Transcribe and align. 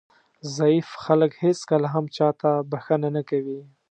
ضعیف 0.55 0.87
خلک 1.05 1.31
هېڅکله 1.45 1.87
هم 1.93 2.05
چاته 2.17 2.51
بښنه 2.71 3.09
نه 3.15 3.21
کوي. 3.29 3.59